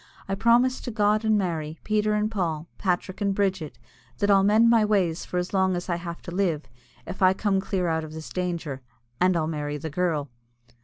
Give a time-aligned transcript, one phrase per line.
[0.27, 3.77] I promise to God and Mary, Peter and Paul, Patrick and Bridget,
[4.17, 6.63] that I'll mend my ways for as long as I have to live,
[7.05, 8.81] if I come clear out of this danger
[9.19, 10.31] and I'll marry the girl."